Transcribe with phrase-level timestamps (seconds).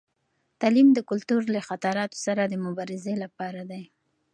[0.59, 3.83] تعلیم د کلتور له خطراتو سره د مبارزې لپاره دی.